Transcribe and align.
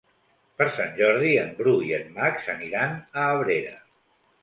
Per 0.61 0.65
Sant 0.77 0.95
Jordi 1.01 1.35
en 1.43 1.53
Bru 1.61 1.75
i 1.91 1.95
en 2.01 2.11
Max 2.17 2.51
aniran 2.57 2.99
a 3.01 3.31
Abrera. 3.39 3.81